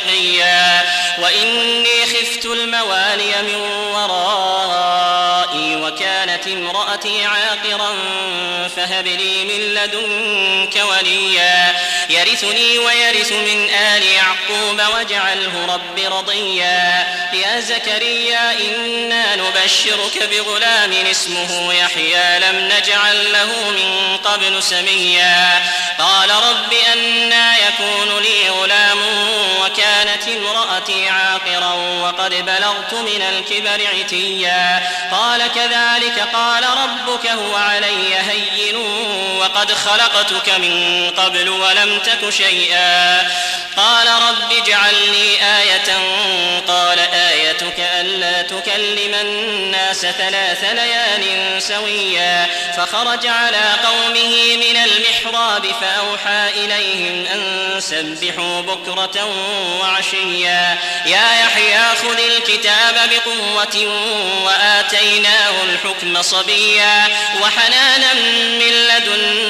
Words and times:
شقيا 0.00 0.82
وإني 1.18 2.06
خفت 2.06 2.44
الموالي 2.44 3.42
من 3.42 3.54
ورائي 3.94 5.76
وكانت 5.76 6.46
امرأتي 6.46 7.24
عاقرا 7.24 7.90
فهب 8.76 9.06
لي 9.06 9.44
من 9.44 9.74
لدنك 9.74 10.84
وليا 10.84 11.74
يرثني 12.10 12.78
ويرث 12.78 13.32
من 13.32 13.70
آل 13.70 14.02
يعقوب 14.02 14.82
واجعله 14.94 15.74
رب 15.74 16.12
رضيا 16.14 17.06
يا 17.32 17.60
زكريا 17.60 18.52
إنا 18.52 19.36
نبشرك 19.36 20.28
بغلام 20.30 20.92
اسمه 20.92 21.74
يحيى 21.74 22.38
لم 22.38 22.56
نجعل 22.56 23.32
له 23.32 23.70
من 23.70 24.16
قبل 24.16 24.62
سميا 24.62 25.62
قال 25.98 26.30
رب 26.30 26.72
أنا 26.92 27.56
يكون 27.58 28.18
لي 28.22 28.48
غلام 28.48 28.98
امرأتي 30.36 31.08
عاقرا 31.08 31.72
وقد 31.74 32.34
بلغت 32.34 32.94
من 32.94 33.22
الكبر 33.22 33.86
عتيا. 33.98 34.82
قال 35.12 35.52
كذلك 35.52 36.28
قال 36.32 36.64
ربك 36.64 37.26
هو 37.26 37.56
علي 37.56 38.14
هين 38.14 38.76
وقد 39.60 39.72
خلقتك 39.72 40.48
من 40.48 41.10
قبل 41.16 41.48
ولم 41.48 41.98
تك 41.98 42.30
شيئا. 42.30 43.20
قال 43.76 44.08
رب 44.08 44.52
اجعل 44.52 44.94
لي 44.94 45.38
آية. 45.58 45.98
قال 46.68 46.98
آيتك 46.98 47.74
ألا 47.78 48.42
تكلم 48.42 49.14
الناس 49.14 50.00
ثلاث 50.00 50.64
ليال 50.64 51.62
سويا. 51.62 52.46
فخرج 52.76 53.26
على 53.26 53.76
قومه 53.84 54.56
من 54.56 54.76
المحراب 54.76 55.66
فأوحى 55.80 56.50
إليهم 56.64 57.26
أن 57.26 57.80
سبحوا 57.80 58.60
بكرة 58.60 59.28
وعشيا. 59.80 60.78
يا 61.06 61.34
يحيى 61.40 61.96
خذ 62.02 62.18
الكتاب 62.18 63.10
بقوة 63.10 63.86
وآتيناه 64.44 65.62
الحكم 65.62 66.22
صبيا. 66.22 67.08
وحنانا 67.42 68.14
من 68.14 68.72
لدنا 68.88 69.49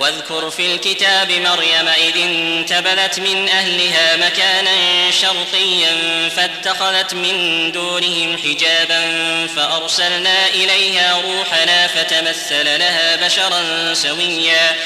واذكر 0.00 0.50
في 0.50 0.74
الكتاب 0.74 1.32
مريم 1.32 1.88
إذ 1.88 2.16
انتبذت 2.16 3.20
من 3.20 3.48
أهلها 3.48 4.16
مكانا 4.16 5.10
شرقيا 5.10 6.28
فاتخذت 6.36 7.14
من 7.14 7.72
دونهم 7.72 8.38
حجابا 8.38 9.02
فأرسلنا 9.56 10.48
إليها 10.48 11.20
روحنا 11.20 11.86
فتمثل 11.86 12.78
لها 12.78 13.16
بشرا 13.16 13.94
سويا. 13.94 14.76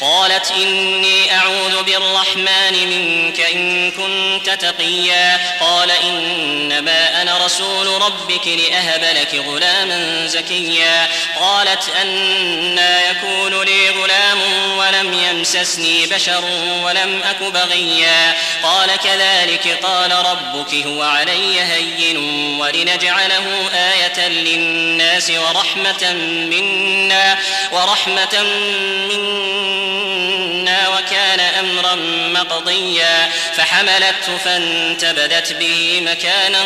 قالت 0.00 0.50
إني 0.50 1.34
أعوذ 1.34 1.82
بالرحمن 1.82 2.72
منك 2.72 3.40
إن 3.40 3.90
كنت 3.90 4.50
تقيا. 4.50 5.40
قال 5.60 5.90
إنما 5.90 7.22
أنا 7.22 7.44
رسول 7.44 8.02
ربك 8.02 8.46
لأهب 8.46 9.16
لك 9.16 9.34
غلاما 9.34 10.26
زكيا. 10.26 11.08
قالت 11.40 11.88
أنا 12.02 13.10
يكون 13.10 13.62
لي 13.62 13.90
غلام 13.90 14.61
ولم 14.78 15.12
يمسسني 15.12 16.06
بشر 16.06 16.44
ولم 16.84 17.22
أك 17.30 17.42
بغيا. 17.42 18.34
قال 18.62 18.90
كذلك 18.96 19.78
قال 19.82 20.12
ربك 20.12 20.74
هو 20.74 21.02
علي 21.02 21.60
هين 21.60 22.16
ولنجعله 22.60 23.70
آية 23.74 24.28
للناس 24.28 25.30
ورحمة 25.30 26.12
منا 26.50 27.38
ورحمة 27.72 28.42
منا 29.10 29.41
أمرا 31.62 31.94
مقضيا 32.40 33.30
فحملته 33.56 34.38
فانتبذت 34.44 35.52
به 35.52 36.00
مكانا 36.04 36.62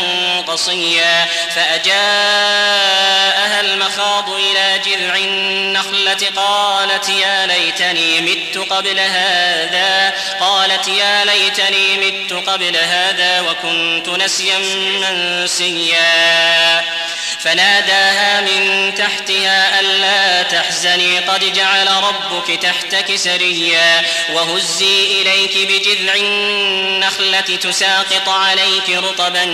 قصيا 0.47 1.27
فأجاءها 1.55 1.97
المخاض 3.61 4.31
إلى 4.31 4.81
جذع 4.87 5.17
النخلة 5.17 6.31
قالت 6.37 7.09
يا 7.09 7.47
ليتني 7.47 8.21
مت 8.21 8.59
قبل 8.71 8.99
هذا 8.99 10.15
قالت 10.41 10.89
يا 10.89 11.25
ليتني 11.25 11.97
مت 11.97 12.33
قبل 12.49 12.77
هذا 12.77 13.41
وكنت 13.41 14.09
نسيا 14.09 14.59
منسيا. 15.01 15.97
فناداها 17.47 18.41
من 18.41 18.95
تحتها 18.95 19.81
ألا 19.81 20.43
تحزني 20.43 21.19
قد 21.19 21.53
جعل 21.53 21.89
ربك 21.89 22.63
تحتك 22.63 23.17
سريا 23.17 24.03
وهزي 24.33 25.23
إليك 25.23 25.57
بجذع 25.57 26.15
النخلة 26.15 27.41
تساقط 27.41 28.29
عليك 28.29 28.91
رطبا 28.91 29.45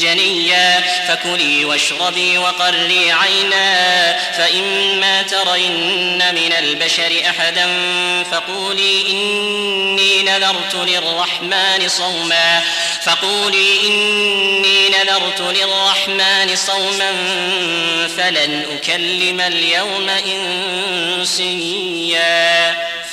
جنيا 0.00 0.84
فكلي 1.08 1.64
واشربي 1.64 2.38
وقري 2.38 3.12
عينا 3.12 4.16
فإما 4.38 5.22
ترين 5.22 6.34
من 6.34 6.52
البشر 6.58 7.22
أحدا 7.30 7.68
فقولي 8.30 9.10
إني 9.10 10.22
نذرت 10.22 10.74
للرحمن 10.74 11.88
صوما 11.88 12.62
فقولي 13.02 13.80
إني 13.86 14.88
نذرت 14.88 15.40
للرحمن 15.40 16.56
صوما 16.56 17.35
فلن 18.16 18.64
أكلم 18.76 19.40
اليوم 19.40 20.08
إنسيا. 21.18 22.16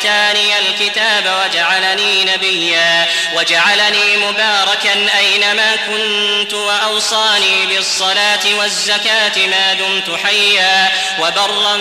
آتاني 0.00 0.58
الكتاب 0.58 1.24
وجعلني 1.44 2.24
نبيا 2.24 3.06
وجعلني 3.34 4.16
مباركا 4.16 5.18
أينما 5.18 5.76
كنت 5.76 6.54
وأوصاني 6.54 7.66
بالصلاة 7.66 8.54
والزكاة 8.58 9.46
ما 9.46 9.74
دمت 9.74 10.18
حيا 10.24 10.92
وبرا 11.18 11.76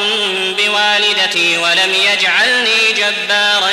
بوالدتي 0.58 1.58
ولم 1.58 1.94
يجعلني 1.94 2.92
جبارا 2.98 3.72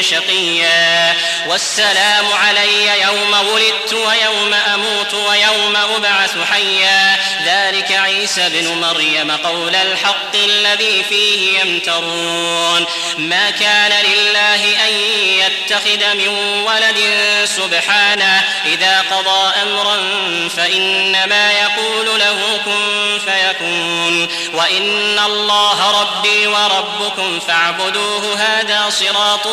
شقيا 0.00 1.14
والسلام 1.52 2.32
علي 2.32 3.02
يوم 3.02 3.34
ولدت 3.48 3.92
ويوم 3.92 4.54
أموت 4.54 5.14
ويوم 5.14 5.76
أبعث 5.76 6.30
حيا. 6.50 7.18
ذلك 7.46 7.92
عيسى 7.92 8.48
بن 8.48 8.80
مريم 8.80 9.30
قول 9.30 9.74
الحق 9.74 10.34
الذي 10.34 11.04
فيه 11.08 11.60
يمترون. 11.60 12.86
ما 13.18 13.50
كان 13.50 13.92
لله 14.04 14.88
أن 14.88 14.92
يتخذ 15.38 16.14
من 16.14 16.28
ولد 16.66 16.98
سبحانه. 17.44 18.44
إذا 18.66 19.04
قضى 19.10 19.52
أمرا 19.62 19.98
فإنما 20.56 21.52
يقول 21.52 22.20
له 22.20 22.60
كن 22.64 23.18
فيكون. 23.24 24.28
وإن 24.54 25.18
الله 25.18 26.00
ربي 26.00 26.46
وربكم 26.46 27.40
فاعبدوه 27.40 28.36
هذا 28.38 28.90
صراط 28.90 29.46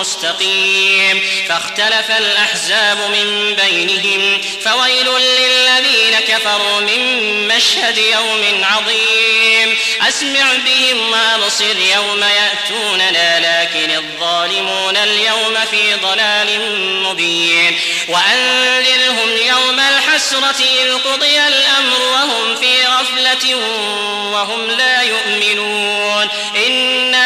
مستقيم. 0.00 1.43
فاختلف 1.48 2.10
الأحزاب 2.18 2.98
من 2.98 3.54
بينهم 3.54 4.40
فويل 4.64 5.08
للذين 5.08 6.20
كفروا 6.28 6.80
من 6.80 7.00
مشهد 7.48 7.98
يوم 7.98 8.64
عظيم. 8.64 9.76
أسمع 10.08 10.54
بهم 10.66 11.10
وأبصر 11.10 11.78
يوم 11.94 12.24
يأتوننا 12.24 13.28
لكن 13.40 13.90
الظالمون 13.90 14.96
اليوم 14.96 15.56
في 15.70 15.94
ضلال 15.94 16.60
مبين. 17.02 17.80
وأنذرهم 18.08 19.36
يوم 19.46 19.80
الحسرة 19.80 20.64
إذ 20.82 20.94
قضي 20.94 21.38
الأمر 21.38 22.00
وهم 22.12 22.56
في 22.56 22.86
غفلة 22.86 23.56
وهم 24.32 24.70
لا 24.70 25.02
يؤمنون. 25.02 26.28
إنا 26.66 27.23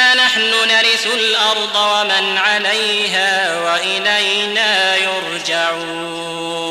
نرث 0.64 1.06
الأرض 1.06 1.76
ومن 1.76 2.38
عليها 2.38 3.60
وإلينا 3.64 4.96
يرجعون. 4.96 6.67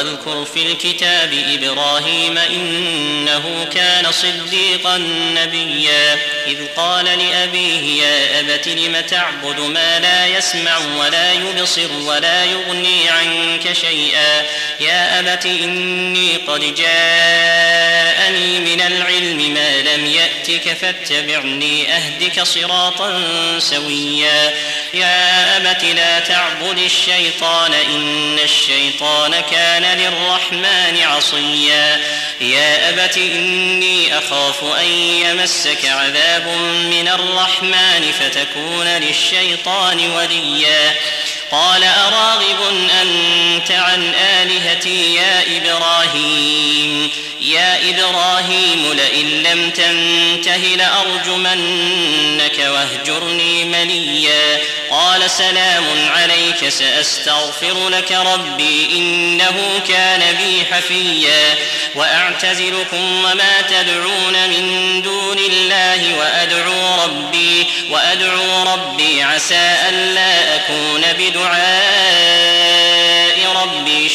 واذكر 0.00 0.44
في 0.44 0.62
الكتاب 0.62 1.32
إبراهيم 1.32 2.38
إنه 2.38 3.68
كان 3.74 4.12
صديقا 4.12 4.98
نبيا. 5.34 6.18
إذ 6.46 6.66
قال 6.76 7.04
لأبيه 7.04 8.02
يا 8.02 8.40
أبت 8.40 8.68
لم 8.68 9.00
تعبد 9.00 9.60
ما 9.60 9.98
لا 9.98 10.26
يسمع 10.26 10.78
ولا 10.98 11.32
يبصر 11.32 11.92
ولا 11.92 12.44
يغني 12.44 13.08
عنك 13.08 13.72
شيئا؟ 13.72 14.42
يا 14.80 15.20
أبت 15.20 15.46
إني 15.46 16.36
قد 16.36 16.74
جاءني 16.74 18.60
من 18.60 18.80
العلم 18.80 19.54
ما 19.54 19.82
لم 19.82 20.06
يأتك 20.06 20.76
فاتبعني 20.76 21.94
أهدك 21.96 22.42
صراطا 22.42 23.22
سويا. 23.58 24.54
يا 24.94 25.56
أبت 25.56 25.84
لا 25.84 26.18
تعبد 26.18 26.78
الشيطان 26.78 27.74
إن 27.74 28.38
الشيطان 28.38 29.34
كان 29.50 29.98
للرحمن 29.98 30.98
عصيا. 31.02 32.00
يا 32.40 32.88
أبت 32.88 33.16
إني 33.16 34.18
أخاف 34.18 34.64
أن 34.64 34.90
يمسك 34.94 35.84
عذاب 35.84 36.48
من 36.90 37.08
الرحمن 37.08 38.12
فتكون 38.20 38.86
للشيطان 38.86 40.10
وليا. 40.10 40.94
قال 41.50 41.84
أراغب 41.84 42.88
أنت 43.02 43.70
عن 43.70 44.14
آلهتي 44.14 45.14
يا 45.14 45.42
إبراهيم؟ 45.56 47.10
يا 47.40 47.90
إبراهيم 47.90 48.92
لئن 48.92 49.26
لم 49.26 49.70
تنته 49.70 50.56
لأرجمنك 50.56 52.58
واهجرني 52.58 53.64
مليا. 53.64 54.60
قال 54.90 55.30
سلام 55.30 55.84
عليك 56.08 56.68
سأستغفر 56.68 57.88
لك 57.88 58.12
ربي 58.12 58.96
إنه 58.96 59.80
كان 59.88 60.36
بي 60.36 60.64
حفيا. 60.72 61.54
وأعتزلكم 61.94 63.24
وما 63.24 63.60
تدعون 63.70 64.48
من 64.48 65.02
دون 65.02 65.38
الله 65.38 66.18
وأدعو 66.18 67.04
ربي 67.04 67.66
وأدعو 67.90 68.62
ربي 68.62 69.22
عسى 69.22 69.74
ألا 69.88 70.56
أكون 70.56 71.02
بدعاء. 71.18 71.40
ربي 71.40 72.39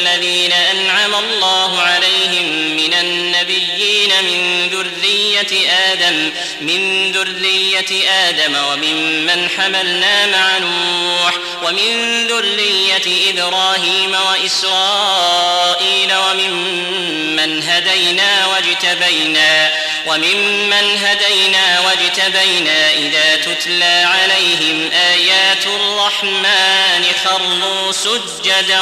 الذين 0.00 0.52
أنعم 0.52 1.14
الله 1.14 1.80
عليهم 1.80 2.76
من 2.76 2.94
النبيين 2.94 4.10
من 4.24 4.68
ذرية 4.68 5.70
آدم 5.70 6.30
من 6.60 7.12
ذرية 7.12 8.10
آدم 8.10 8.56
وممن 8.64 9.48
حملنا 9.48 10.26
مع 10.26 10.58
نوح 10.58 11.34
ومن 11.62 12.26
ذرية 12.26 13.30
إبراهيم 13.30 14.16
وإسرائيل 14.30 16.12
وممن 16.16 17.19
هدينا 17.44 18.46
واجتبينا 18.46 19.72
وممن 20.06 20.98
هدينا 21.04 21.80
واجتبينا 21.80 22.90
إذا 22.90 23.36
تتلى 23.36 24.04
عليهم 24.06 24.90
آيات 24.92 25.66
الرحمن 25.66 27.04
خروا 27.24 27.92
سجدا 27.92 28.80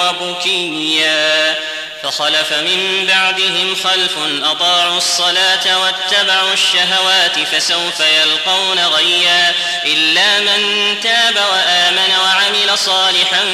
وبكيا. 0.00 1.54
فخلف 2.06 2.52
من 2.52 3.06
بعدهم 3.06 3.76
خلف 3.84 4.12
أطاعوا 4.42 4.98
الصلاة 4.98 5.80
واتبعوا 5.80 6.52
الشهوات 6.52 7.38
فسوف 7.52 8.00
يلقون 8.00 8.78
غيا 8.78 9.54
إلا 9.84 10.40
من 10.40 10.60
تاب 11.00 11.36
وآمن 11.36 12.12
وعمل 12.22 12.78
صالحا 12.78 13.44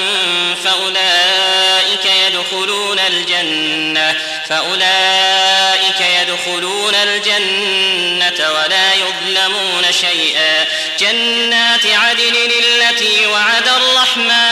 فأولئك 0.65 2.07
يدخلون 2.26 2.99
الجنة 2.99 4.17
فأولئك 4.49 6.00
يدخلون 6.21 6.95
الجنة 6.95 8.50
ولا 8.50 8.95
يظلمون 8.95 9.93
شيئا 9.93 10.65
جنات 11.00 11.87
عدن 11.87 12.35
التي 12.37 13.26
وعد 13.26 13.69
الرحمن 13.69 14.51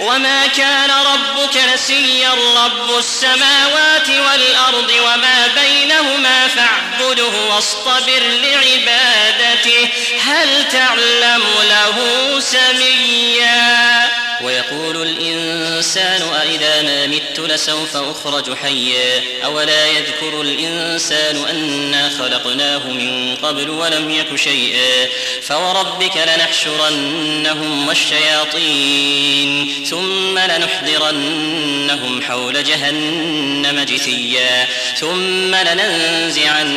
وما 0.00 0.46
كان 0.46 0.90
ربك 0.90 1.56
نسيا 1.74 2.30
رب 2.64 2.98
السماوات 2.98 4.08
والأرض 4.08 4.92
وما 5.04 5.48
بينهما 5.62 6.48
فاعبده 6.48 7.38
واصطبر 7.50 8.20
لعبادته 8.20 9.88
هل 10.24 10.68
تعلم 10.68 11.42
له 11.68 11.96
سميا 12.40 14.08
ويقول 14.42 14.96
الإنسان 15.02 15.79
أإذا 15.96 16.82
ما 16.82 17.06
مت 17.06 17.40
لسوف 17.40 17.96
أخرج 17.96 18.54
حيا. 18.54 19.22
أولا 19.44 19.86
يذكر 19.86 20.40
الإنسان 20.40 21.36
أنا 21.50 22.10
خلقناه 22.18 22.86
من 22.88 23.36
قبل 23.42 23.70
ولم 23.70 24.10
يك 24.10 24.36
شيئا. 24.36 25.08
فوربك 25.42 26.16
لنحشرنهم 26.16 27.88
والشياطين. 27.88 29.70
ثم 29.90 30.38
لنحضرنهم 30.38 32.22
حول 32.22 32.64
جهنم 32.64 33.80
جثيا. 33.80 34.68
ثم 34.96 35.54
لننزعن 35.54 36.68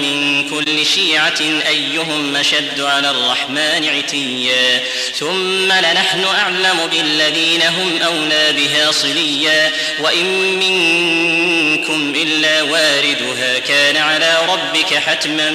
من 0.00 0.48
كل 0.50 0.86
شيعة 0.86 1.40
أيهم 1.68 2.36
أشد 2.36 2.80
على 2.80 3.10
الرحمن 3.10 3.88
عتيا. 3.88 4.82
ثم 5.14 5.72
لنحن 5.72 6.24
أعلم 6.24 6.86
بالذين 6.90 7.62
هم 7.62 8.02
أولى 8.02 8.31
بها 8.50 8.92
صليا 8.92 9.72
وإن 10.00 10.24
منكم 10.58 12.14
إلا 12.16 12.62
واردها 12.62 13.58
كان 13.58 13.96
على 13.96 14.38
ربك 14.48 14.94
حتما 14.94 15.50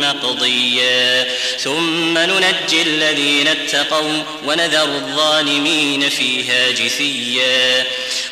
مقضيا. 0.00 1.28
ثم 1.58 2.18
ننجي 2.18 2.82
الذين 2.82 3.48
اتقوا 3.48 4.22
ونذر 4.44 4.84
الظالمين 4.84 6.08
فيها 6.08 6.70
جثيا. 6.70 7.84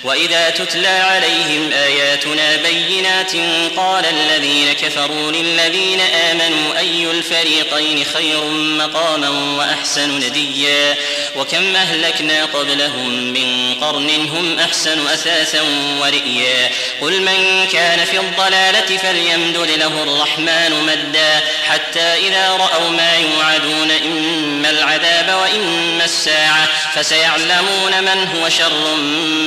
وإذا 0.04 0.50
تتلى 0.50 0.88
عليهم 0.88 1.72
آياتنا 1.72 2.56
بينات 2.56 3.32
قال 3.76 4.04
الذين 4.04 4.72
كفروا 4.72 5.32
للذين 5.32 6.00
آمنوا 6.00 6.78
أي 6.78 7.10
الفريقين 7.10 8.04
خير 8.04 8.44
مقاما 8.54 9.28
وأحسن 9.28 10.18
نديا. 10.18 10.96
وكم 11.36 11.76
أهلكنا 11.76 12.44
قبلهم 12.44 13.08
من 13.08 13.74
قرن 13.80 14.10
هم 14.10 14.58
أحسن 14.58 15.06
أثاثا 15.06 15.62
ورئيا. 16.00 16.70
قل 17.00 17.20
من 17.20 17.66
كان 17.72 18.04
في 18.04 18.20
الضلالة 18.20 18.96
فليمدد 18.96 19.70
له 19.70 20.02
الرحمن 20.02 20.82
مدا. 20.86 21.40
حتى 21.68 22.00
إذا 22.00 22.50
رأوا 22.50 22.90
ما 22.90 23.12
يوعدون 23.16 23.90
إما 23.90 24.70
العذاب 24.70 25.28
وإما 25.42 26.04
الساعة 26.04 26.68
فسيعلمون 26.94 28.04
من 28.04 28.28
هو 28.34 28.48
شر 28.48 28.96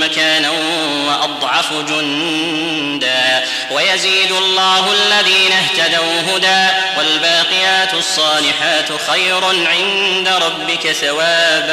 مكانا 0.01 0.49
وأضعف 1.07 1.73
جندا. 1.73 3.45
ويزيد 3.71 4.31
الله 4.31 4.93
الذين 4.93 5.51
اهتدوا 5.51 6.21
هدى 6.21 6.67
والباقيات 6.97 7.93
الصالحات 7.93 8.89
خير 9.07 9.45
عند 9.45 10.27
ربك 10.27 10.91
ثوابا. 10.91 11.72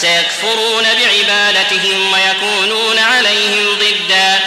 سيكفرون 0.00 0.84
بعبادتهم 0.84 2.12
ويكونون 2.12 2.98
عليهم 2.98 3.78
ضدا. 3.78 4.39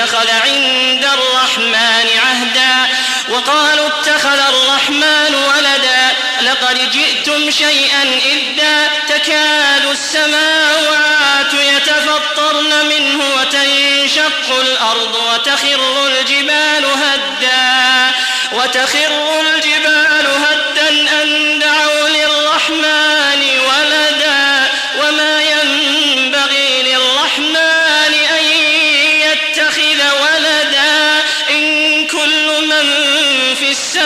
اتخذ 0.00 0.30
عند 0.30 1.04
الرحمن 1.04 2.08
عهدا 2.24 2.94
وقالوا 3.28 3.86
اتخذ 3.86 4.38
الرحمن 4.38 5.34
ولدا 5.34 6.16
لقد 6.42 6.90
جئتم 6.90 7.50
شيئا 7.50 8.02
إدا 8.02 8.88
تكاد 9.08 9.86
السماوات 9.90 11.54
يتفطرن 11.54 12.86
منه 12.86 13.24
وتنشق 13.36 14.60
الأرض 14.60 15.14
وتخر 15.14 16.06
الجبال 16.06 16.84
هدا 16.84 18.14
وتخر 18.52 19.40
الجبال 19.40 20.09
في 33.92 33.98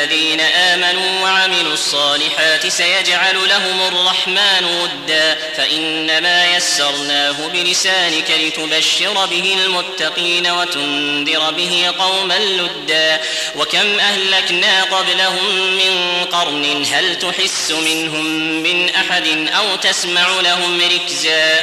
الذين 0.00 0.40
آمنوا 0.40 1.22
وعملوا 1.22 1.72
الصالحات 1.72 2.66
سيجعل 2.66 3.48
لهم 3.48 3.80
الرحمن 3.80 4.64
ودا. 4.64 5.38
فإنما 5.56 6.56
يسرناه 6.56 7.48
بلسانك 7.52 8.30
لتبشر 8.30 9.26
به 9.26 9.56
المتقين 9.64 10.46
وتنذر 10.46 11.50
به 11.50 11.92
قوما 11.98 12.38
لدا. 12.38 13.20
وكم 13.56 13.98
أهلكنا 14.00 14.82
قبلهم 14.82 15.76
من 15.76 16.24
قرن 16.24 16.84
هل 16.92 17.18
تحس 17.18 17.70
منهم 17.70 18.24
من 18.62 18.90
أحد 18.90 19.48
أو 19.56 19.76
تسمع 19.76 20.40
لهم 20.40 20.80
ركزا؟ 20.80 21.60